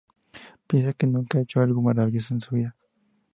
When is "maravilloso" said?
1.83-2.33